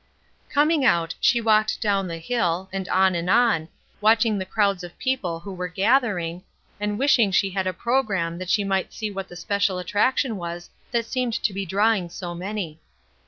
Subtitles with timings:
[0.49, 3.67] Coming out, she walked down the hill, and on and on,
[4.01, 6.41] watching the crowds of people who were gathering,
[6.79, 10.71] and wishing she had a programme that she might see what the special attraction was
[10.89, 12.79] that seemed to be drawing so many.